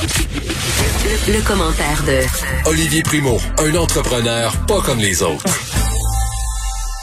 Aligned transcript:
Le, 0.00 1.44
commentaire 1.44 2.04
de 2.06 2.70
Olivier 2.70 3.02
Primo, 3.02 3.36
un 3.58 3.74
entrepreneur 3.74 4.52
pas 4.68 4.80
comme 4.80 4.98
les 4.98 5.24
autres. 5.24 5.44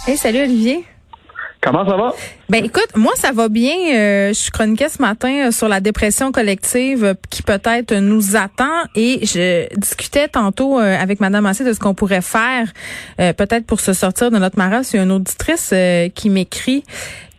Hey, 0.07 0.15
salut 0.15 0.43
Olivier. 0.43 0.85
Comment 1.61 1.85
ça 1.85 1.97
va? 1.97 2.13
Ben 2.47 2.63
écoute, 2.63 2.87
moi 2.95 3.11
ça 3.15 3.33
va 3.33 3.49
bien. 3.49 3.75
Euh, 3.93 4.29
je 4.29 4.33
suis 4.33 4.51
chroniquais 4.51 4.87
ce 4.87 5.01
matin 5.01 5.47
euh, 5.47 5.51
sur 5.51 5.67
la 5.67 5.81
dépression 5.81 6.31
collective 6.31 7.03
euh, 7.03 7.13
qui 7.29 7.41
peut-être 7.41 7.93
nous 7.95 8.37
attend 8.37 8.83
et 8.95 9.25
je 9.25 9.67
discutais 9.77 10.29
tantôt 10.29 10.77
avec 10.77 11.19
Madame 11.19 11.43
Massé 11.43 11.65
de 11.65 11.73
ce 11.73 11.79
qu'on 11.79 11.95
pourrait 11.95 12.21
faire 12.21 12.71
peut-être 13.17 13.65
pour 13.65 13.81
se 13.81 13.91
sortir 13.91 14.31
de 14.31 14.37
notre 14.37 14.57
maras. 14.57 14.89
Il 14.93 14.97
y 14.97 14.99
a 14.99 15.03
une 15.03 15.11
auditrice 15.11 15.73
qui 16.13 16.29
m'écrit 16.29 16.83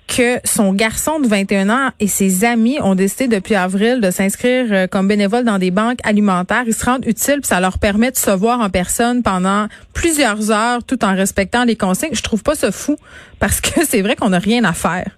que 0.07 0.39
son 0.45 0.73
garçon 0.73 1.21
de 1.21 1.27
21 1.27 1.69
ans 1.71 1.91
et 2.01 2.07
ses 2.07 2.45
amis 2.45 2.79
ont 2.83 2.95
décidé 2.95 3.29
depuis 3.29 3.55
avril 3.55 4.01
de 4.01 4.11
s'inscrire 4.11 4.67
euh, 4.71 4.87
comme 4.87 5.09
bénévoles 5.09 5.45
dans 5.45 5.59
des 5.59 5.71
banques 5.71 5.99
alimentaires. 6.05 6.65
Ils 6.67 6.73
se 6.73 6.85
rendent 6.85 7.07
utiles, 7.07 7.41
puis 7.41 7.49
ça 7.49 7.61
leur 7.61 7.79
permet 7.79 8.11
de 8.11 8.17
se 8.17 8.31
voir 8.31 8.61
en 8.61 8.71
personne 8.71 9.23
pendant 9.23 9.67
plusieurs 9.95 10.51
heures 10.51 10.85
tout 10.85 11.05
en 11.05 11.15
respectant 11.15 11.65
les 11.65 11.77
consignes. 11.77 12.15
Je 12.15 12.23
trouve 12.23 12.43
pas 12.43 12.55
ça 12.55 12.71
fou 12.71 12.97
parce 13.41 13.61
que 13.61 13.81
c'est 13.85 14.03
vrai 14.03 14.17
qu'on 14.17 14.31
n'a 14.31 14.39
rien 14.39 14.65
à 14.65 14.73
faire. 14.73 15.11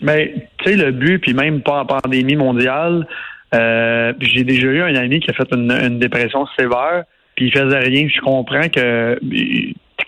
Mais 0.00 0.48
tu 0.58 0.70
sais 0.70 0.76
le 0.76 0.92
but, 0.92 1.18
puis 1.18 1.34
même 1.34 1.62
pas 1.62 1.80
en 1.80 1.86
pandémie 1.86 2.36
mondiale. 2.36 3.06
Euh, 3.54 4.12
j'ai 4.20 4.44
déjà 4.44 4.66
eu 4.66 4.82
un 4.82 4.94
ami 4.94 5.20
qui 5.20 5.30
a 5.30 5.34
fait 5.34 5.48
une, 5.52 5.98
dépression 5.98 6.46
sévère, 6.58 7.04
puis 7.34 7.46
il 7.46 7.52
faisait 7.52 7.78
rien. 7.78 8.06
Je 8.08 8.20
comprends 8.20 8.68
que 8.68 9.18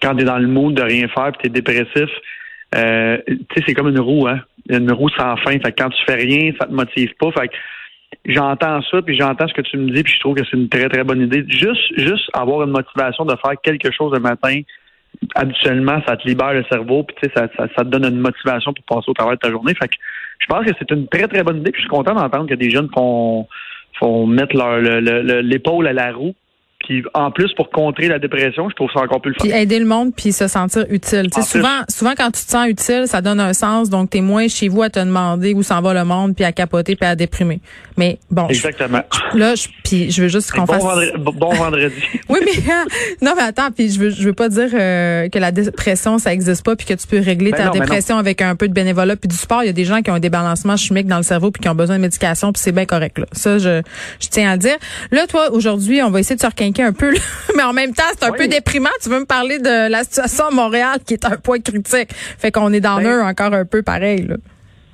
quand 0.02 0.14
tu 0.16 0.22
es 0.22 0.24
dans 0.24 0.38
le 0.38 0.46
mood 0.46 0.74
de 0.74 0.82
rien 0.82 1.08
faire, 1.08 1.32
puis 1.32 1.42
tu 1.42 1.46
es 1.46 1.50
dépressif, 1.50 2.10
euh, 2.74 3.18
tu 3.26 3.36
sais, 3.54 3.64
c'est 3.66 3.74
comme 3.74 3.88
une 3.88 4.00
roue, 4.00 4.26
hein. 4.26 4.40
Une 4.68 4.92
roue 4.92 5.08
sans 5.10 5.36
fin. 5.38 5.52
Fait 5.52 5.72
que 5.72 5.82
quand 5.82 5.88
tu 5.88 6.04
fais 6.06 6.16
rien, 6.16 6.52
ça 6.60 6.66
te 6.66 6.72
motive 6.72 7.10
pas. 7.18 7.30
Fait 7.32 7.48
que 7.48 7.54
j'entends 8.26 8.82
ça, 8.82 9.00
puis 9.02 9.16
j'entends 9.18 9.48
ce 9.48 9.54
que 9.54 9.62
tu 9.62 9.78
me 9.78 9.90
dis, 9.90 10.02
puis 10.02 10.12
je 10.12 10.20
trouve 10.20 10.34
que 10.34 10.44
c'est 10.44 10.56
une 10.56 10.68
très, 10.68 10.88
très 10.88 11.04
bonne 11.04 11.22
idée. 11.22 11.44
Juste, 11.48 11.98
juste 11.98 12.28
avoir 12.34 12.62
une 12.62 12.70
motivation 12.70 13.24
de 13.24 13.34
faire 13.42 13.54
quelque 13.62 13.90
chose 13.90 14.12
le 14.12 14.20
matin, 14.20 14.60
habituellement, 15.34 16.02
ça 16.06 16.16
te 16.16 16.28
libère 16.28 16.52
le 16.52 16.64
cerveau, 16.70 17.02
puis 17.02 17.16
tu 17.22 17.28
sais, 17.28 17.34
ça, 17.34 17.48
ça, 17.56 17.84
te 17.84 17.88
donne 17.88 18.04
une 18.04 18.20
motivation 18.20 18.72
pour 18.74 18.84
passer 18.84 19.10
au 19.10 19.14
travail 19.14 19.36
de 19.36 19.40
ta 19.40 19.50
journée. 19.50 19.74
Fait 19.74 19.88
que 19.88 19.96
je 20.38 20.46
pense 20.46 20.64
que 20.66 20.72
c'est 20.78 20.90
une 20.90 21.08
très, 21.08 21.26
très 21.28 21.42
bonne 21.42 21.58
idée, 21.58 21.70
puis 21.70 21.80
je 21.80 21.86
suis 21.86 21.96
content 21.96 22.14
d'entendre 22.14 22.46
que 22.46 22.54
des 22.54 22.70
jeunes 22.70 22.90
font, 22.94 23.48
font 23.98 24.26
mettre 24.26 24.54
leur 24.54 24.80
l'épaule 25.42 25.86
à 25.86 25.92
la 25.94 26.12
roue 26.12 26.34
puis 26.88 27.04
en 27.12 27.30
plus, 27.30 27.52
pour 27.52 27.68
contrer 27.68 28.08
la 28.08 28.18
dépression, 28.18 28.70
je 28.70 28.74
trouve 28.74 28.90
ça 28.90 29.00
encore 29.00 29.20
plus 29.20 29.32
le 29.32 29.34
fun. 29.34 29.44
Puis 29.46 29.52
aider 29.52 29.78
le 29.78 29.84
monde, 29.84 30.14
puis 30.16 30.32
se 30.32 30.48
sentir 30.48 30.86
utile. 30.88 31.28
souvent, 31.34 31.82
souvent, 31.86 32.14
quand 32.16 32.30
tu 32.30 32.42
te 32.46 32.50
sens 32.50 32.66
utile, 32.66 33.02
ça 33.04 33.20
donne 33.20 33.40
un 33.40 33.52
sens. 33.52 33.90
Donc, 33.90 34.08
t'es 34.08 34.22
moins 34.22 34.48
chez 34.48 34.68
vous 34.68 34.82
à 34.82 34.88
te 34.88 34.98
demander 34.98 35.52
où 35.52 35.62
s'en 35.62 35.82
va 35.82 35.92
le 35.92 36.04
monde, 36.04 36.34
puis 36.34 36.46
à 36.46 36.52
capoter, 36.52 36.96
puis 36.96 37.06
à 37.06 37.14
déprimer. 37.14 37.60
Mais 37.98 38.18
bon. 38.30 38.48
Exactement. 38.48 39.02
là, 39.34 39.54
je, 39.54 39.68
puis 39.84 40.10
je 40.10 40.22
veux 40.22 40.28
juste 40.28 40.50
qu'on 40.50 40.62
bon 40.62 40.72
fasse. 40.72 40.82
Vendredi, 40.82 41.12
bon 41.18 41.52
vendredi. 41.52 42.02
oui, 42.30 42.38
mais 42.42 42.74
non, 43.20 43.34
mais 43.36 43.42
attends. 43.42 43.70
Puis 43.70 43.90
je 43.90 43.98
veux, 43.98 44.10
je 44.10 44.22
veux 44.22 44.32
pas 44.32 44.48
dire 44.48 44.70
euh, 44.72 45.28
que 45.28 45.38
la 45.38 45.52
dépression 45.52 46.16
ça 46.16 46.32
existe 46.32 46.64
pas, 46.64 46.74
puis 46.74 46.86
que 46.86 46.94
tu 46.94 47.06
peux 47.06 47.20
régler 47.20 47.50
ben 47.50 47.64
ta 47.64 47.70
dépression 47.70 48.16
avec 48.16 48.40
un 48.40 48.56
peu 48.56 48.66
de 48.66 48.72
bénévolat 48.72 49.16
puis 49.16 49.28
du 49.28 49.36
sport. 49.36 49.62
Il 49.62 49.66
y 49.66 49.70
a 49.70 49.74
des 49.74 49.84
gens 49.84 50.00
qui 50.00 50.10
ont 50.10 50.14
un 50.14 50.20
débalancement 50.20 50.76
chimique 50.78 51.06
dans 51.06 51.18
le 51.18 51.22
cerveau 51.22 51.50
puis 51.50 51.60
qui 51.60 51.68
ont 51.68 51.74
besoin 51.74 51.96
de 51.96 52.02
médication, 52.02 52.50
puis 52.52 52.62
c'est 52.62 52.72
bien 52.72 52.86
correct 52.86 53.18
là. 53.18 53.26
Ça, 53.32 53.58
je, 53.58 53.82
je 54.20 54.28
tiens 54.28 54.52
à 54.52 54.52
le 54.54 54.60
dire. 54.60 54.76
Là, 55.10 55.26
toi, 55.26 55.50
aujourd'hui, 55.52 56.00
on 56.02 56.10
va 56.10 56.20
essayer 56.20 56.36
de 56.36 56.40
se 56.40 56.46
un 56.82 56.92
peu, 56.92 57.12
mais 57.56 57.62
en 57.62 57.72
même 57.72 57.92
temps, 57.92 58.04
c'est 58.16 58.24
un 58.24 58.32
peu 58.32 58.48
déprimant. 58.48 58.90
Tu 59.02 59.08
veux 59.08 59.20
me 59.20 59.26
parler 59.26 59.58
de 59.58 59.90
la 59.90 60.04
situation 60.04 60.46
à 60.46 60.50
Montréal 60.50 60.98
qui 61.06 61.14
est 61.14 61.24
un 61.24 61.36
point 61.36 61.60
critique. 61.60 62.12
Fait 62.12 62.50
qu'on 62.50 62.72
est 62.72 62.80
dans 62.80 63.00
ben, 63.00 63.26
encore 63.26 63.52
un 63.54 63.64
peu 63.64 63.82
pareil. 63.82 64.26
Là. 64.26 64.36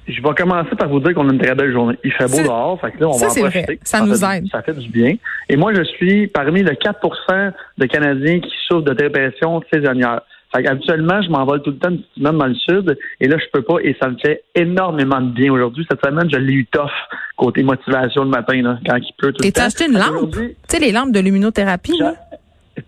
Je 0.07 0.21
vais 0.21 0.35
commencer 0.35 0.77
par 0.77 0.89
vous 0.89 1.01
dire 1.01 1.15
qu'on 1.15 1.29
a 1.29 1.33
une 1.33 1.41
très 1.41 1.55
belle 1.55 1.73
journée. 1.73 1.97
Il 2.05 2.13
fait 2.13 2.31
beau 2.31 2.43
dehors, 2.43 2.79
fait 2.81 2.93
que 2.93 3.01
là, 3.01 3.09
on 3.09 3.17
va 3.17 3.27
en 3.27 3.35
profiter. 3.35 3.81
Ça, 3.83 4.01
nous 4.03 4.23
aide. 4.25 4.47
Ça 4.51 4.61
fait 4.63 4.75
du 4.75 4.89
bien. 4.89 5.15
Et 5.49 5.57
moi, 5.57 5.73
je 5.75 5.83
suis 5.83 6.27
parmi 6.27 6.63
les 6.63 6.73
4% 6.73 7.53
de 7.79 7.87
Canadiens 7.87 8.41
qui 8.41 8.53
souffrent 8.69 8.85
de 8.85 8.93
dépression 8.93 9.63
saisonnière. 9.73 10.21
Fait 10.55 10.67
habituellement, 10.67 11.21
je 11.23 11.29
m'envole 11.31 11.63
tout 11.63 11.71
le 11.71 11.79
temps 11.79 11.91
une 11.91 11.99
petite 11.99 12.15
semaine 12.17 12.39
dans 12.39 12.47
le 12.47 12.55
sud, 12.55 12.99
et 13.21 13.27
là, 13.27 13.37
je 13.39 13.45
peux 13.53 13.63
pas, 13.63 13.77
et 13.83 13.97
ça 14.01 14.09
me 14.09 14.17
fait 14.19 14.45
énormément 14.55 15.21
de 15.21 15.31
bien 15.31 15.53
aujourd'hui. 15.53 15.85
Cette 15.91 16.05
semaine, 16.05 16.29
je 16.31 16.37
l'ai 16.37 16.53
eu 16.53 16.67
tough 16.67 16.91
côté 17.37 17.63
motivation 17.63 18.25
le 18.25 18.31
matin, 18.31 18.63
là, 18.63 18.79
quand 18.87 18.97
il 18.97 19.13
pleut 19.19 19.33
tout 19.33 19.43
le 19.43 19.43
temps. 19.43 19.49
Et 19.49 19.53
t'as 19.53 19.65
acheté 19.67 19.87
une 19.87 19.99
lampe? 19.99 20.31
Tu 20.31 20.57
sais, 20.69 20.79
les 20.79 20.93
lampes 20.93 21.13
de 21.13 21.21
luminothérapie, 21.21 21.99
là? 21.99 22.15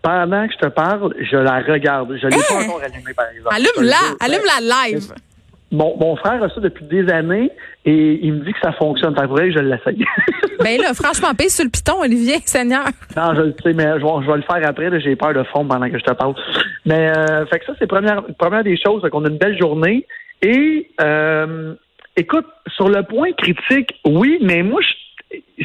Pendant 0.02 0.46
que 0.46 0.52
je 0.52 0.58
te 0.58 0.66
parle, 0.66 1.14
je 1.20 1.36
la 1.36 1.60
regarde. 1.60 2.16
Je 2.20 2.26
l'ai 2.26 2.36
pas 2.36 2.64
encore 2.64 2.82
allumée, 2.82 3.14
par 3.14 3.26
exemple. 3.30 3.54
Allume-la! 3.54 4.16
Allume-la 4.20 4.88
live! 4.88 5.12
Mon, 5.76 5.94
mon, 5.98 6.16
frère 6.16 6.42
a 6.42 6.48
ça 6.48 6.60
depuis 6.60 6.86
des 6.86 7.10
années 7.10 7.50
et 7.84 8.18
il 8.22 8.32
me 8.32 8.44
dit 8.44 8.52
que 8.52 8.58
ça 8.62 8.72
fonctionne. 8.72 9.14
Fait 9.14 9.26
vrai, 9.26 9.50
je 9.52 9.58
l'essaye. 9.58 10.04
ben 10.58 10.80
là, 10.80 10.94
franchement, 10.94 11.34
paye 11.36 11.50
sur 11.50 11.64
le 11.64 11.70
piton, 11.70 12.00
Olivier, 12.00 12.38
Seigneur. 12.44 12.86
Non, 13.14 13.34
je 13.34 13.42
le 13.42 13.54
sais, 13.62 13.74
mais 13.74 13.84
je, 13.84 14.26
vais 14.26 14.36
le 14.36 14.42
faire 14.42 14.68
après. 14.68 15.00
J'ai 15.00 15.16
peur 15.16 15.34
de 15.34 15.42
fondre 15.44 15.68
pendant 15.74 15.90
que 15.90 15.98
je 15.98 16.04
te 16.04 16.12
parle. 16.12 16.34
Mais 16.86 17.12
euh, 17.14 17.44
fait 17.46 17.58
que 17.58 17.66
ça, 17.66 17.72
c'est 17.78 17.86
première 17.86 18.22
première 18.38 18.64
des 18.64 18.78
choses. 18.78 19.02
qu'on 19.10 19.24
a 19.26 19.28
une 19.28 19.38
belle 19.38 19.58
journée. 19.58 20.06
Et 20.40 20.90
euh, 21.02 21.74
écoute, 22.16 22.46
sur 22.74 22.88
le 22.88 23.02
point 23.02 23.32
critique, 23.32 24.00
oui, 24.06 24.38
mais 24.40 24.62
moi, 24.62 24.80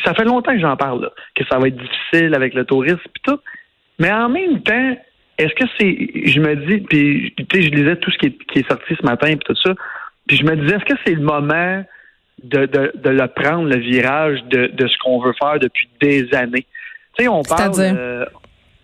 ça 0.03 0.13
fait 0.13 0.25
longtemps 0.25 0.51
que 0.51 0.59
j'en 0.59 0.75
parle, 0.75 1.09
que 1.35 1.45
ça 1.49 1.57
va 1.57 1.67
être 1.67 1.77
difficile 1.77 2.35
avec 2.35 2.53
le 2.53 2.65
tourisme 2.65 2.99
et 3.05 3.19
tout. 3.23 3.39
Mais 3.99 4.11
en 4.11 4.29
même 4.29 4.61
temps, 4.61 4.95
est-ce 5.41 5.55
que 5.55 5.65
c'est, 5.79 6.27
je 6.29 6.39
me 6.39 6.55
dis, 6.55 6.81
puis 6.81 7.33
tu 7.35 7.45
sais, 7.51 7.61
je 7.63 7.69
lisais 7.69 7.95
tout 7.95 8.11
ce 8.11 8.17
qui 8.17 8.27
est, 8.27 8.67
sorti 8.67 8.95
ce 8.99 9.05
matin 9.05 9.27
et 9.27 9.37
tout 9.37 9.55
ça, 9.55 9.73
puis 10.31 10.37
je 10.37 10.45
me 10.45 10.55
disais, 10.55 10.75
est-ce 10.75 10.85
que 10.85 10.97
c'est 11.05 11.13
le 11.13 11.23
moment 11.23 11.83
de, 12.41 12.65
de, 12.65 12.93
de 12.95 13.09
le 13.09 13.27
prendre, 13.27 13.67
le 13.67 13.75
virage 13.79 14.41
de, 14.45 14.67
de 14.67 14.87
ce 14.87 14.95
qu'on 14.99 15.19
veut 15.19 15.33
faire 15.37 15.59
depuis 15.59 15.89
des 15.99 16.33
années? 16.33 16.65
Tu 17.17 17.25
sais, 17.25 17.27
on 17.27 17.43
parle, 17.43 17.73
euh, 17.77 18.25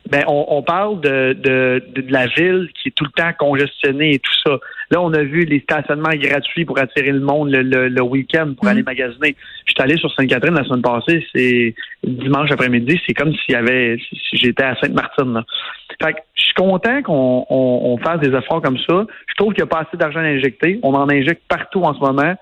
ben, 0.09 0.25
on, 0.27 0.61
parle 0.61 0.99
de, 0.99 1.31
de, 1.31 1.81
de, 1.87 2.11
la 2.11 2.27
ville 2.27 2.67
qui 2.75 2.89
est 2.89 2.91
tout 2.91 3.05
le 3.05 3.11
temps 3.11 3.31
congestionnée 3.39 4.15
et 4.15 4.19
tout 4.19 4.33
ça. 4.45 4.57
Là, 4.89 5.01
on 5.01 5.13
a 5.13 5.23
vu 5.23 5.43
les 5.43 5.59
stationnements 5.59 6.15
gratuits 6.15 6.65
pour 6.65 6.79
attirer 6.79 7.11
le 7.11 7.19
monde 7.19 7.49
le, 7.51 7.89
le, 7.89 8.01
week-end 8.01 8.53
pour 8.55 8.65
mm. 8.65 8.69
aller 8.69 8.83
magasiner. 8.83 9.35
Je 9.65 9.71
suis 9.71 9.81
allé 9.81 9.97
sur 9.97 10.11
Sainte-Catherine 10.13 10.55
la 10.55 10.63
semaine 10.63 10.81
passée, 10.81 11.25
c'est 11.35 11.75
dimanche 12.03 12.51
après-midi, 12.51 12.99
c'est 13.05 13.13
comme 13.13 13.33
s'il 13.33 13.53
y 13.53 13.55
avait 13.55 13.97
si 14.09 14.37
j'étais 14.37 14.63
à 14.63 14.75
Sainte-Martine. 14.75 15.43
Fait 16.01 16.13
que 16.13 16.19
je 16.35 16.43
suis 16.43 16.53
content 16.53 17.01
qu'on 17.01 17.45
on, 17.49 17.97
fasse 17.97 18.19
des 18.19 18.35
efforts 18.35 18.61
comme 18.61 18.77
ça. 18.77 19.05
Je 19.27 19.33
trouve 19.35 19.53
qu'il 19.53 19.63
n'y 19.63 19.69
a 19.69 19.73
pas 19.73 19.85
assez 19.87 19.97
d'argent 19.97 20.19
à 20.19 20.23
injecter. 20.23 20.79
On 20.83 20.93
en 20.93 21.09
injecte 21.09 21.41
partout 21.47 21.81
en 21.81 21.93
ce 21.93 21.99
moment. 21.99 22.35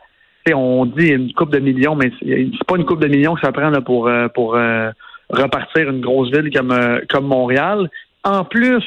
on 0.53 0.85
dit 0.85 1.07
une 1.07 1.33
coupe 1.33 1.51
de 1.51 1.59
millions, 1.59 1.95
mais 1.95 2.11
c'est 2.19 2.67
pas 2.67 2.75
une 2.75 2.85
coupe 2.85 3.01
de 3.01 3.07
millions 3.07 3.35
que 3.35 3.41
ça 3.41 3.51
prend 3.51 3.69
là, 3.69 3.81
pour 3.81 4.07
euh, 4.07 4.27
pour 4.27 4.55
euh, 4.55 4.91
repartir 5.29 5.89
une 5.89 6.01
grosse 6.01 6.31
ville 6.31 6.51
comme, 6.53 6.71
euh, 6.71 6.99
comme 7.09 7.25
Montréal. 7.25 7.89
En 8.23 8.43
plus, 8.43 8.83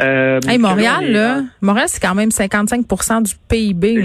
euh, 0.00 0.40
Montréal, 0.58 1.10
là, 1.10 1.40
Montréal, 1.60 1.88
c'est 1.88 2.00
quand 2.00 2.14
même 2.14 2.30
55% 2.30 3.22
du 3.22 3.34
PIB 3.48 4.02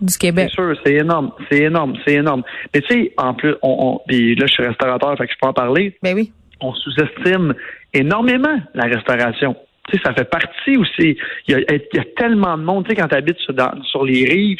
du 0.00 0.18
Québec. 0.18 0.48
C'est 0.50 0.62
sûr, 0.62 0.74
c'est 0.84 0.94
énorme, 0.94 1.32
c'est 1.50 1.62
énorme, 1.62 1.94
c'est 2.06 2.14
énorme. 2.14 2.42
Mais 2.74 2.80
tu 2.82 2.94
sais, 2.94 3.12
en 3.16 3.34
plus, 3.34 3.54
on, 3.62 4.00
puis 4.06 4.34
là, 4.34 4.46
je 4.46 4.52
suis 4.52 4.62
restaurateur, 4.62 5.16
fait 5.16 5.26
que 5.26 5.32
je 5.32 5.38
peux 5.40 5.48
en 5.48 5.52
parler. 5.52 5.96
Ben 6.02 6.14
oui. 6.14 6.32
On 6.60 6.74
sous-estime 6.74 7.54
énormément 7.94 8.58
la 8.74 8.84
restauration. 8.84 9.56
Tu 9.88 9.96
sais, 9.96 10.02
ça 10.04 10.12
fait 10.12 10.28
partie 10.28 10.76
aussi. 10.76 11.16
Il 11.46 11.52
y 11.52 11.54
a, 11.54 11.58
il 11.60 11.82
y 11.94 11.98
a 11.98 12.04
tellement 12.16 12.58
de 12.58 12.64
monde, 12.64 12.84
tu 12.84 12.90
sais, 12.90 12.96
quand 12.96 13.08
tu 13.08 13.16
habites 13.16 13.38
sur, 13.38 13.54
sur 13.84 14.04
les 14.04 14.24
rives, 14.24 14.58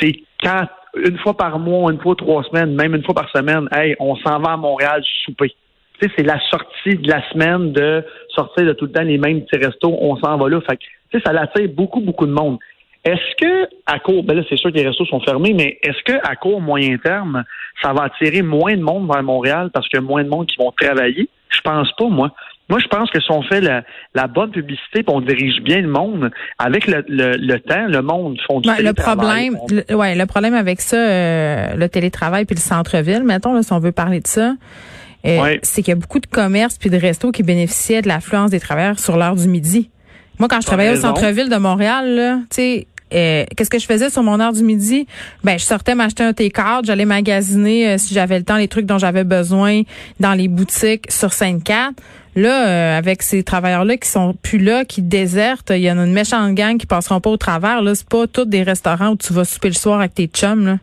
c'est 0.00 0.14
quand 0.42 0.66
une 0.96 1.18
fois 1.18 1.36
par 1.36 1.58
mois, 1.58 1.92
une 1.92 2.00
fois 2.00 2.16
trois 2.16 2.42
semaines, 2.44 2.74
même 2.74 2.94
une 2.94 3.04
fois 3.04 3.14
par 3.14 3.30
semaine, 3.30 3.68
hey, 3.72 3.94
on 4.00 4.16
s'en 4.16 4.40
va 4.40 4.52
à 4.52 4.56
Montréal 4.56 5.02
souper 5.24 5.54
c'est 6.00 6.22
la 6.22 6.38
sortie 6.50 6.96
de 6.96 7.08
la 7.08 7.28
semaine 7.30 7.72
de 7.72 8.04
sortir 8.34 8.64
de 8.66 8.72
tout 8.72 8.86
le 8.86 8.92
temps 8.92 9.02
les 9.02 9.18
mêmes 9.18 9.44
petits 9.44 9.64
restos, 9.64 9.96
on 10.00 10.16
s'en 10.16 10.36
va 10.36 10.48
là. 10.48 10.60
Fait 10.68 10.76
que, 10.76 11.20
ça 11.20 11.30
attire 11.30 11.68
beaucoup, 11.70 12.00
beaucoup 12.00 12.26
de 12.26 12.32
monde. 12.32 12.58
Est-ce 13.04 13.36
que, 13.40 13.68
à 13.86 13.98
court, 14.00 14.22
ben 14.24 14.34
là, 14.34 14.42
c'est 14.48 14.56
sûr 14.56 14.70
que 14.70 14.76
les 14.76 14.86
restos 14.86 15.06
sont 15.06 15.20
fermés, 15.20 15.54
mais 15.54 15.78
est-ce 15.82 16.02
que, 16.04 16.18
à 16.28 16.36
court, 16.36 16.60
moyen 16.60 16.98
terme, 16.98 17.44
ça 17.82 17.92
va 17.92 18.04
attirer 18.04 18.42
moins 18.42 18.76
de 18.76 18.82
monde 18.82 19.10
vers 19.10 19.22
Montréal 19.22 19.70
parce 19.72 19.88
qu'il 19.88 19.98
y 19.98 20.02
a 20.02 20.06
moins 20.06 20.24
de 20.24 20.28
monde 20.28 20.46
qui 20.46 20.56
vont 20.58 20.72
travailler? 20.72 21.28
Je 21.48 21.60
pense 21.62 21.90
pas, 21.92 22.08
moi. 22.08 22.32
Moi, 22.68 22.80
je 22.80 22.88
pense 22.88 23.10
que 23.10 23.18
si 23.18 23.30
on 23.30 23.42
fait 23.42 23.62
la, 23.62 24.26
bonne 24.26 24.50
publicité, 24.50 25.02
on 25.06 25.22
dirige 25.22 25.62
bien 25.62 25.80
le 25.80 25.88
monde, 25.88 26.30
avec 26.58 26.86
le, 26.86 27.02
le, 27.08 27.58
temps, 27.60 27.86
le 27.86 28.02
monde 28.02 28.38
font 28.46 28.60
du 28.60 28.68
Le 28.68 28.92
problème, 28.92 29.56
le, 29.70 29.94
ouais, 29.94 30.14
le 30.14 30.26
problème 30.26 30.52
avec 30.52 30.82
ça, 30.82 30.96
euh, 30.96 31.74
le 31.76 31.88
télétravail 31.88 32.44
puis 32.44 32.56
le 32.56 32.60
centre-ville, 32.60 33.22
mettons, 33.24 33.54
là, 33.54 33.62
si 33.62 33.72
on 33.72 33.78
veut 33.78 33.92
parler 33.92 34.20
de 34.20 34.26
ça, 34.26 34.52
euh, 35.26 35.58
c'est 35.62 35.82
qu'il 35.82 35.92
y 35.92 35.96
a 35.96 35.96
beaucoup 35.96 36.20
de 36.20 36.26
commerces 36.26 36.78
puis 36.78 36.90
de 36.90 36.96
restos 36.96 37.32
qui 37.32 37.42
bénéficiaient 37.42 38.02
de 38.02 38.08
l'affluence 38.08 38.50
des 38.50 38.60
travailleurs 38.60 38.98
sur 38.98 39.16
l'heure 39.16 39.36
du 39.36 39.48
midi. 39.48 39.90
Moi, 40.38 40.48
quand 40.48 40.60
je 40.60 40.66
travaillais 40.66 40.92
au 40.92 41.00
centre-ville 41.00 41.48
de 41.48 41.56
Montréal, 41.56 42.42
tu 42.50 42.56
sais, 42.56 42.86
euh, 43.12 43.44
qu'est-ce 43.56 43.70
que 43.70 43.78
je 43.78 43.86
faisais 43.86 44.10
sur 44.10 44.22
mon 44.22 44.38
heure 44.38 44.52
du 44.52 44.62
midi? 44.62 45.06
Ben, 45.42 45.58
je 45.58 45.64
sortais 45.64 45.94
m'acheter 45.94 46.22
un 46.22 46.32
T-card, 46.32 46.82
j'allais 46.84 47.06
magasiner 47.06 47.88
euh, 47.88 47.98
si 47.98 48.14
j'avais 48.14 48.38
le 48.38 48.44
temps 48.44 48.56
les 48.56 48.68
trucs 48.68 48.86
dont 48.86 48.98
j'avais 48.98 49.24
besoin 49.24 49.82
dans 50.20 50.34
les 50.34 50.46
boutiques 50.46 51.10
sur 51.10 51.32
Sainte-Cat. 51.32 51.90
Là, 52.36 52.96
avec 52.96 53.22
ces 53.22 53.42
travailleurs-là 53.42 53.96
qui 53.96 54.08
sont 54.08 54.32
plus 54.40 54.58
là, 54.58 54.84
qui 54.84 55.02
désertent, 55.02 55.70
il 55.70 55.80
y 55.80 55.90
en 55.90 55.98
a 55.98 56.04
une 56.04 56.12
méchante 56.12 56.54
gang 56.54 56.78
qui 56.78 56.86
passeront 56.86 57.20
pas 57.20 57.30
au 57.30 57.36
travers. 57.36 57.82
Là, 57.82 57.96
c'est 57.96 58.08
pas 58.08 58.28
tous 58.28 58.44
des 58.44 58.62
restaurants 58.62 59.08
où 59.08 59.16
tu 59.16 59.32
vas 59.32 59.44
souper 59.44 59.68
le 59.68 59.74
soir 59.74 59.98
avec 59.98 60.14
tes 60.14 60.28
chums. 60.28 60.64
Là. 60.64 60.78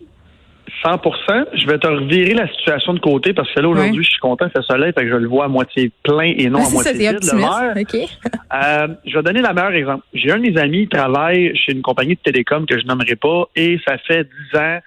100% 0.83 1.45
Je 1.53 1.65
vais 1.67 1.77
te 1.77 1.87
revirer 1.87 2.33
la 2.33 2.47
situation 2.47 2.93
de 2.93 2.99
côté 2.99 3.33
parce 3.33 3.51
que 3.53 3.59
là, 3.59 3.67
aujourd'hui, 3.69 4.03
je 4.03 4.09
suis 4.09 4.19
content, 4.19 4.47
c'est 4.55 4.61
soleil, 4.63 4.91
fait 4.97 5.03
que 5.03 5.09
je 5.09 5.15
le 5.15 5.27
vois 5.27 5.45
à 5.45 5.47
moitié 5.47 5.91
plein 6.03 6.33
et 6.37 6.49
non 6.49 6.59
à 6.59 6.69
moitié 6.73 6.91
vide, 7.13 7.23
le 7.23 7.37
verre. 7.37 7.73
euh, 8.53 8.87
je 9.05 9.15
vais 9.15 9.23
donner 9.23 9.41
la 9.41 9.53
meilleure 9.53 9.71
exemple. 9.73 10.03
J'ai 10.13 10.31
un 10.31 10.37
de 10.37 10.41
mes 10.51 10.57
amis 10.57 10.81
qui 10.83 10.89
travaille 10.89 11.55
chez 11.57 11.71
une 11.73 11.81
compagnie 11.81 12.15
de 12.15 12.19
télécom 12.19 12.65
que 12.65 12.79
je 12.79 12.85
nommerai 12.85 13.15
pas 13.15 13.45
et 13.55 13.79
ça 13.87 13.97
fait 13.99 14.27
10 14.53 14.57
ans 14.59 14.79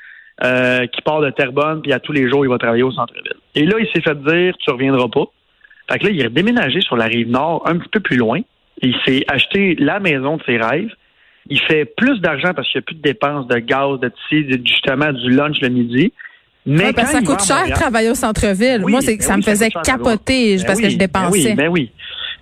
euh, 0.45 0.87
qu'il 0.87 1.03
part 1.03 1.21
de 1.21 1.31
Terrebonne 1.31 1.83
puis 1.83 1.93
à 1.93 1.99
tous 2.01 2.13
les 2.13 2.29
jours, 2.29 2.45
il 2.45 2.49
va 2.49 2.59
travailler 2.59 2.85
au 2.85 2.93
centre-ville. 2.93 3.33
Et 3.55 3.65
là, 3.65 3.77
il 3.81 3.87
s'est 3.93 4.01
fait 4.01 4.15
dire, 4.23 4.55
tu 4.59 4.71
reviendras 4.71 5.09
pas. 5.09 5.25
Fait 5.91 5.99
que 5.99 6.05
là, 6.05 6.11
il 6.11 6.21
est 6.21 6.29
déménagé 6.29 6.81
sur 6.81 6.97
la 6.97 7.07
rive 7.07 7.29
nord, 7.31 7.63
un 7.67 7.77
petit 7.79 7.89
peu 7.89 8.01
plus 8.01 8.17
loin. 8.17 8.41
Il 8.83 8.95
s'est 9.05 9.25
acheté 9.27 9.75
la 9.79 9.99
maison 10.01 10.37
de 10.37 10.43
ses 10.45 10.59
rêves. 10.59 10.91
Il 11.51 11.61
fait 11.61 11.85
plus 11.97 12.21
d'argent 12.21 12.53
parce 12.55 12.71
qu'il 12.71 12.79
n'y 12.79 12.83
a 12.83 12.87
plus 12.87 12.95
de 12.97 13.03
dépenses 13.03 13.47
de 13.49 13.59
gaz, 13.59 14.01
de 14.01 14.09
tissu, 14.09 14.63
justement 14.65 15.13
du 15.13 15.31
lunch 15.31 15.61
le 15.61 15.69
midi. 15.69 16.13
Mais 16.67 16.93
ça 16.93 17.23
coûte 17.23 17.43
cher 17.43 17.67
de 17.67 17.73
travailler 17.73 18.11
au 18.11 18.15
centre-ville. 18.15 18.83
Moi, 18.87 19.01
c'est, 19.01 19.17
ben 19.17 19.23
ça 19.23 19.37
me 19.37 19.43
faisait 19.43 19.71
capoter 19.71 20.57
ben 20.57 20.67
parce 20.67 20.81
que 20.81 20.91
je 20.91 20.99
dépensais. 20.99 21.55
Ben 21.55 21.69
oui, 21.69 21.91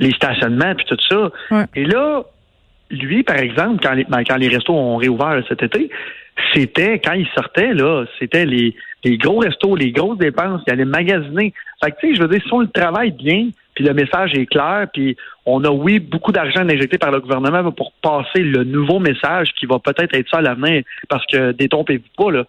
les 0.00 0.10
stationnements 0.12 0.74
puis 0.74 0.86
tout 0.86 0.96
ça. 1.08 1.66
Et 1.74 1.84
là, 1.84 2.24
lui, 2.90 3.22
par 3.22 3.36
exemple, 3.36 3.80
quand 3.82 3.92
les, 3.92 4.04
ben, 4.04 4.22
quand 4.24 4.36
les 4.36 4.48
restos 4.48 4.74
ont 4.74 4.96
réouvert 4.96 5.40
cet 5.48 5.62
été, 5.62 5.90
c'était 6.52 6.98
quand 6.98 7.12
il 7.12 7.26
sortait 7.34 7.72
là, 7.72 8.04
c'était 8.18 8.44
les, 8.44 8.74
les 9.04 9.16
gros 9.16 9.38
restos, 9.38 9.76
les 9.76 9.92
grosses 9.92 10.18
dépenses, 10.18 10.62
il 10.66 10.72
allait 10.72 10.84
magasiner. 10.84 11.52
Fait 11.82 11.90
que 11.92 11.96
tu 12.00 12.08
sais, 12.08 12.14
je 12.16 12.22
veux 12.22 12.28
dire, 12.28 12.42
si 12.44 12.52
on 12.52 12.60
le 12.60 12.68
travaille 12.68 13.12
bien, 13.12 13.48
puis 13.76 13.84
le 13.84 13.92
message 13.92 14.32
est 14.34 14.46
clair, 14.46 14.86
puis 14.92 15.16
on 15.44 15.62
a, 15.62 15.68
oui, 15.68 16.00
beaucoup 16.00 16.32
d'argent 16.32 16.60
injecté 16.60 16.96
par 16.96 17.12
le 17.12 17.20
gouvernement 17.20 17.70
pour 17.70 17.92
passer 18.02 18.40
le 18.40 18.64
nouveau 18.64 18.98
message 18.98 19.50
qui 19.60 19.66
va 19.66 19.78
peut-être 19.78 20.14
être 20.14 20.28
ça 20.30 20.38
à 20.38 20.40
l'avenir, 20.40 20.82
parce 21.10 21.24
que 21.26 21.52
détrompez-vous 21.52 22.24
pas, 22.24 22.32
là, 22.32 22.44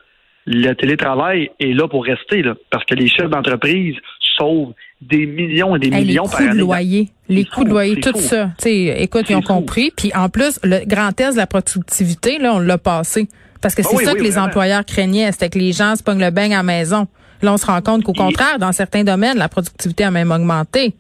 le 0.45 0.73
télétravail 0.73 1.51
est 1.59 1.73
là 1.73 1.89
pour 1.89 2.05
rester, 2.05 2.41
là, 2.41 2.55
parce 2.71 2.85
que 2.85 2.95
les 2.95 3.09
chefs 3.09 3.29
d'entreprise 3.29 3.95
sauvent 4.37 4.73
des 5.01 5.25
millions 5.25 5.75
et 5.75 5.79
des 5.79 5.89
millions 5.89 6.27
par 6.27 6.39
année. 6.39 6.45
Les 6.45 6.53
coûts 6.53 6.55
de 6.55 6.61
loyer, 6.61 7.09
les 7.27 7.45
coûts 7.45 7.63
de 7.65 7.69
loyer, 7.69 7.99
tout 7.99 8.17
ça. 8.17 8.51
sais, 8.57 8.95
écoute, 9.01 9.25
ils 9.29 9.35
ont 9.35 9.41
compris. 9.41 9.91
Puis 9.95 10.11
en 10.15 10.29
plus, 10.29 10.61
le 10.63 10.85
grand 10.85 11.11
test 11.11 11.33
de 11.33 11.41
la 11.41 11.47
productivité, 11.47 12.39
là, 12.39 12.53
on 12.55 12.59
l'a 12.59 12.77
passé. 12.77 13.27
Parce 13.61 13.75
que 13.75 13.81
ah 13.83 13.89
c'est 13.91 14.05
ça 14.05 14.13
que 14.13 14.23
les 14.23 14.37
employeurs 14.37 14.85
craignaient, 14.85 15.29
c'était 15.33 15.49
que 15.49 15.59
les 15.59 15.73
gens 15.73 15.97
se 15.97 16.03
pognent 16.03 16.23
le 16.23 16.31
bain 16.31 16.51
à 16.51 16.57
la 16.57 16.63
maison. 16.63 17.07
Là, 17.41 17.53
on 17.53 17.57
se 17.57 17.65
rend 17.65 17.81
compte 17.81 18.03
qu'au 18.03 18.13
contraire, 18.13 18.59
dans 18.59 18.71
certains 18.71 19.03
domaines, 19.03 19.37
la 19.37 19.49
productivité 19.49 20.05
a 20.05 20.11
même 20.11 20.31
augmenté. 20.31 20.95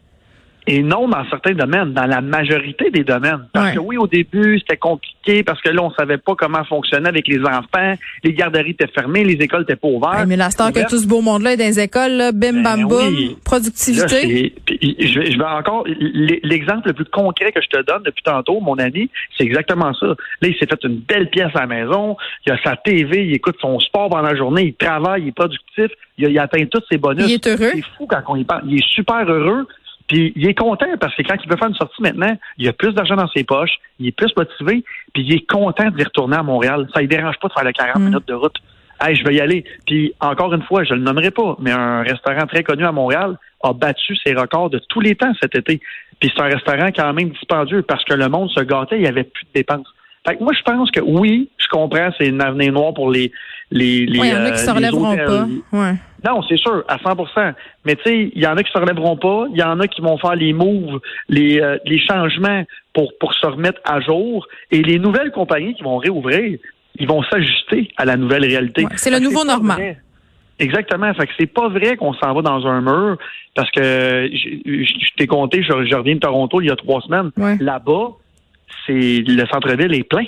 Et 0.69 0.83
non 0.83 1.07
dans 1.07 1.27
certains 1.29 1.53
domaines, 1.53 1.93
dans 1.93 2.05
la 2.05 2.19
majorité 2.19 2.89
des 2.89 3.03
domaines. 3.03 3.47
Parce 3.53 3.73
que 3.73 3.79
oui, 3.79 3.97
au 3.97 4.07
début, 4.07 4.59
c'était 4.59 4.77
compliqué 4.77 5.43
parce 5.43 5.61
que 5.61 5.69
là, 5.69 5.81
on 5.83 5.91
savait 5.91 6.17
pas 6.17 6.35
comment 6.35 6.63
fonctionner 6.65 7.07
avec 7.07 7.27
les 7.27 7.39
enfants. 7.39 7.93
Les 8.23 8.33
garderies 8.33 8.71
étaient 8.71 8.87
fermées, 8.87 9.23
les 9.23 9.41
écoles 9.43 9.63
étaient 9.63 9.75
pas 9.75 9.87
ouvertes. 9.87 10.25
mais 10.27 10.35
la 10.35 10.49
star 10.49 10.71
que 10.71 10.87
tout 10.87 10.97
ce 10.97 11.07
beau 11.07 11.21
monde-là 11.21 11.53
est 11.53 11.57
dans 11.57 11.63
les 11.63 11.79
écoles, 11.79 12.11
là, 12.11 12.31
bim, 12.31 12.61
bam, 12.61 12.81
ben 12.81 12.87
boum, 12.87 13.35
productivité. 13.43 14.53
je, 14.69 15.19
vais, 15.19 15.31
je 15.31 15.37
vais 15.37 15.43
encore, 15.45 15.85
l'exemple 16.43 16.87
le 16.87 16.93
plus 16.93 17.05
concret 17.05 17.51
que 17.51 17.61
je 17.61 17.67
te 17.67 17.83
donne 17.83 18.03
depuis 18.03 18.23
tantôt, 18.23 18.59
mon 18.59 18.77
ami, 18.77 19.09
c'est 19.37 19.43
exactement 19.43 19.93
ça. 19.93 20.07
Là, 20.07 20.15
il 20.49 20.55
s'est 20.57 20.67
fait 20.67 20.83
une 20.83 20.99
belle 20.99 21.29
pièce 21.29 21.51
à 21.55 21.61
la 21.61 21.67
maison. 21.67 22.17
Il 22.45 22.51
a 22.51 22.57
sa 22.63 22.75
TV, 22.75 23.25
il 23.25 23.33
écoute 23.33 23.55
son 23.61 23.79
sport 23.79 24.09
pendant 24.09 24.23
la 24.23 24.35
journée, 24.35 24.65
il 24.67 24.73
travaille, 24.73 25.23
il 25.23 25.27
est 25.29 25.31
productif, 25.31 25.91
il, 26.17 26.29
il 26.29 26.39
atteint 26.39 26.65
tous 26.65 26.83
ses 26.91 26.97
bonus. 26.97 27.25
Il 27.27 27.33
est 27.33 27.47
heureux. 27.47 27.71
C'est 27.73 27.83
fou 27.97 28.07
quand 28.07 28.21
on 28.27 28.35
y 28.35 28.43
parle. 28.43 28.63
Il 28.67 28.77
est 28.77 28.87
super 28.87 29.29
heureux. 29.29 29.67
Puis 30.07 30.31
il 30.35 30.47
est 30.47 30.53
content 30.53 30.87
parce 30.99 31.15
que 31.15 31.21
quand 31.23 31.35
il 31.43 31.49
veut 31.49 31.57
faire 31.57 31.67
une 31.67 31.75
sortie 31.75 32.01
maintenant, 32.01 32.35
il 32.57 32.67
a 32.67 32.73
plus 32.73 32.93
d'argent 32.93 33.15
dans 33.15 33.27
ses 33.27 33.43
poches, 33.43 33.77
il 33.99 34.07
est 34.07 34.11
plus 34.11 34.31
motivé, 34.37 34.83
puis 35.13 35.23
il 35.23 35.33
est 35.33 35.45
content 35.49 35.89
d'y 35.89 36.03
retourner 36.03 36.37
à 36.37 36.43
Montréal. 36.43 36.87
Ça 36.93 37.01
ne 37.01 37.07
dérange 37.07 37.35
pas 37.41 37.49
de 37.49 37.53
faire 37.53 37.65
les 37.65 37.73
40 37.73 37.95
mm. 37.95 38.05
minutes 38.05 38.27
de 38.27 38.33
route. 38.33 38.55
Hey, 39.01 39.15
je 39.15 39.23
vais 39.23 39.35
y 39.35 39.41
aller. 39.41 39.63
Puis 39.85 40.13
encore 40.19 40.53
une 40.53 40.63
fois, 40.63 40.83
je 40.83 40.93
le 40.93 41.01
nommerai 41.01 41.31
pas, 41.31 41.55
mais 41.59 41.71
un 41.71 42.01
restaurant 42.01 42.47
très 42.47 42.63
connu 42.63 42.85
à 42.85 42.91
Montréal 42.91 43.37
a 43.63 43.73
battu 43.73 44.15
ses 44.25 44.33
records 44.33 44.69
de 44.69 44.79
tous 44.89 45.01
les 45.01 45.15
temps 45.15 45.33
cet 45.41 45.55
été. 45.55 45.81
Puis 46.19 46.31
c'est 46.35 46.41
un 46.41 46.47
restaurant 46.47 46.89
quand 46.95 47.13
même 47.13 47.29
dispendieux 47.29 47.83
parce 47.83 48.03
que 48.05 48.13
le 48.13 48.27
monde 48.27 48.49
se 48.49 48.61
gâtait, 48.61 48.95
il 48.95 49.01
n'y 49.01 49.07
avait 49.07 49.23
plus 49.23 49.45
de 49.45 49.51
dépenses. 49.53 49.87
Fait 50.27 50.35
que 50.35 50.43
moi, 50.43 50.53
je 50.57 50.63
pense 50.63 50.89
que 50.91 50.99
oui, 50.99 51.49
je 51.57 51.67
comprends, 51.67 52.09
c'est 52.17 52.27
une 52.27 52.41
avenir 52.41 52.73
noire 52.73 52.93
pour 52.93 53.11
les 53.11 53.31
les 53.71 54.05
les. 54.05 54.19
il 54.19 54.25
y 54.25 54.33
en 54.33 54.45
a 54.45 54.51
qui 54.51 54.57
se 54.57 54.71
relèveront 54.71 55.15
pas. 55.15 55.47
Ouais. 55.71 55.93
Non, 56.25 56.41
c'est 56.47 56.57
sûr, 56.57 56.83
à 56.87 56.97
100% 56.97 57.53
Mais 57.85 57.95
tu 57.95 58.03
sais, 58.03 58.31
il 58.33 58.41
y 58.41 58.47
en 58.47 58.57
a 58.57 58.63
qui 58.63 58.71
se 58.71 58.77
relèveront 58.77 59.17
pas, 59.17 59.45
il 59.51 59.57
y 59.57 59.63
en 59.63 59.79
a 59.79 59.87
qui 59.87 60.01
vont 60.01 60.17
faire 60.17 60.35
les 60.35 60.53
moves, 60.53 60.99
les, 61.29 61.61
euh, 61.61 61.77
les 61.85 61.99
changements 61.99 62.63
pour, 62.93 63.11
pour 63.19 63.33
se 63.33 63.45
remettre 63.45 63.79
à 63.85 63.99
jour. 64.01 64.47
Et 64.71 64.81
les 64.81 64.99
nouvelles 64.99 65.31
compagnies 65.31 65.75
qui 65.75 65.83
vont 65.83 65.97
réouvrir, 65.97 66.57
ils 66.99 67.07
vont 67.07 67.23
s'ajuster 67.23 67.89
à 67.97 68.05
la 68.05 68.15
nouvelle 68.15 68.45
réalité. 68.45 68.85
c'est 68.95 69.11
le 69.11 69.19
nouveau 69.19 69.43
normal. 69.43 69.97
Exactement. 70.59 71.13
Fait 71.13 71.27
que 71.27 71.33
c'est 71.39 71.53
pas 71.53 71.69
vrai 71.69 71.97
qu'on 71.97 72.13
s'en 72.13 72.33
va 72.33 72.41
dans 72.41 72.65
un 72.65 72.81
mur 72.81 73.17
parce 73.55 73.69
que 73.71 74.29
je, 74.33 75.15
t'ai 75.15 75.27
compté, 75.27 75.61
je, 75.61 75.71
reviens 75.71 76.15
de 76.15 76.19
Toronto 76.19 76.61
il 76.61 76.67
y 76.67 76.71
a 76.71 76.75
trois 76.75 77.01
semaines. 77.01 77.31
Là-bas, 77.59 78.13
c'est 78.85 79.23
le 79.25 79.45
centre-ville 79.51 79.93
est 79.93 80.03
plein. 80.03 80.25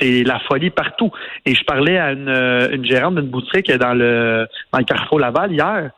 C'est 0.00 0.22
la 0.24 0.38
folie 0.40 0.70
partout. 0.70 1.10
Et 1.46 1.54
je 1.54 1.64
parlais 1.64 1.98
à 1.98 2.12
une, 2.12 2.28
une 2.28 2.84
gérante 2.84 3.16
d'une 3.16 3.28
boutique 3.28 3.70
dans 3.72 3.94
le, 3.94 4.46
dans 4.72 4.78
le 4.78 4.84
Carrefour 4.84 5.20
Laval 5.20 5.52
hier 5.52 5.90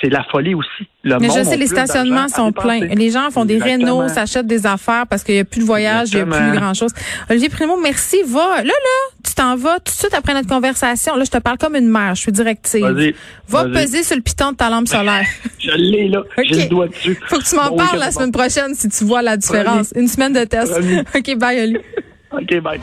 c'est 0.00 0.10
la 0.10 0.24
folie 0.24 0.54
aussi. 0.54 0.88
Le 1.04 1.18
Mais 1.18 1.28
je 1.28 1.44
sais, 1.44 1.56
les 1.56 1.68
stationnements 1.68 2.28
sont 2.28 2.52
pleins. 2.52 2.80
Les 2.80 3.10
gens 3.10 3.30
font 3.30 3.44
des 3.44 3.58
rénaux, 3.58 4.08
s'achètent 4.08 4.46
des 4.46 4.66
affaires 4.66 5.06
parce 5.06 5.22
qu'il 5.22 5.34
n'y 5.34 5.40
a 5.40 5.44
plus 5.44 5.60
de 5.60 5.64
voyage, 5.64 6.10
il 6.12 6.16
n'y 6.16 6.22
a 6.22 6.26
plus 6.26 6.58
grand-chose. 6.58 6.92
Olivier 7.30 7.48
Primo, 7.48 7.76
merci. 7.80 8.16
Va, 8.26 8.62
là, 8.62 8.64
là, 8.64 9.16
tu 9.24 9.34
t'en 9.34 9.56
vas 9.56 9.76
tout 9.76 9.92
de 9.92 9.98
suite 9.98 10.14
après 10.14 10.34
notre 10.34 10.48
conversation. 10.48 11.16
Là, 11.16 11.24
je 11.24 11.30
te 11.30 11.38
parle 11.38 11.58
comme 11.58 11.76
une 11.76 11.88
mère, 11.88 12.14
je 12.14 12.22
suis 12.22 12.32
directive. 12.32 13.14
Va 13.48 13.64
peser 13.64 14.02
sur 14.02 14.16
le 14.16 14.22
piton 14.22 14.52
de 14.52 14.56
ta 14.56 14.70
lampe 14.70 14.88
solaire. 14.88 15.26
je 15.58 15.70
l'ai, 15.70 16.08
là. 16.08 16.22
J'ai 16.42 16.62
le 16.64 16.68
doigt 16.68 16.88
dessus. 16.88 17.18
Faut 17.26 17.38
que 17.38 17.44
tu 17.44 17.56
m'en 17.56 17.76
parles 17.76 17.98
la 17.98 18.10
semaine 18.10 18.32
prochaine 18.32 18.74
si 18.74 18.88
tu 18.88 19.04
vois 19.04 19.22
la 19.22 19.36
différence. 19.36 19.92
Une 19.94 20.08
semaine 20.08 20.32
de 20.32 20.44
test. 20.44 20.72
OK, 21.14 21.38
bye, 21.38 21.60
Oli. 21.60 21.78
OK, 22.32 22.60
bye. 22.60 22.80